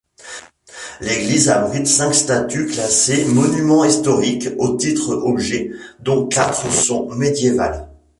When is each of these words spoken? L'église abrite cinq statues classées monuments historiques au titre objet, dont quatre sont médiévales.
L'église 0.99 1.49
abrite 1.49 1.85
cinq 1.85 2.13
statues 2.15 2.65
classées 2.65 3.23
monuments 3.25 3.85
historiques 3.85 4.49
au 4.57 4.75
titre 4.75 5.11
objet, 5.15 5.69
dont 5.99 6.25
quatre 6.27 6.73
sont 6.73 7.07
médiévales. 7.13 7.87